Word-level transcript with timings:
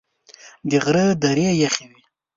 د 0.69 0.71
غره 0.85 1.05
درې 1.23 1.47
یخي 1.61 1.85
وې. 1.89 2.01